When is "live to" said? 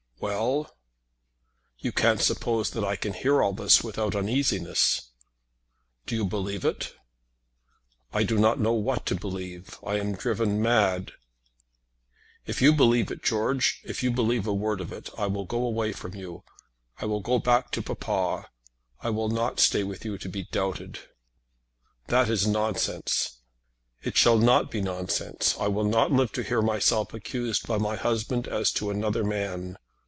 26.11-26.43